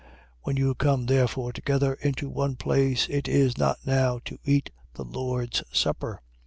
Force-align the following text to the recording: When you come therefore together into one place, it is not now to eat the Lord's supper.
When 0.41 0.57
you 0.57 0.73
come 0.73 1.05
therefore 1.05 1.53
together 1.53 1.93
into 1.93 2.27
one 2.27 2.55
place, 2.55 3.05
it 3.07 3.27
is 3.27 3.55
not 3.59 3.85
now 3.85 4.19
to 4.25 4.39
eat 4.43 4.71
the 4.95 5.03
Lord's 5.05 5.61
supper. 5.71 6.23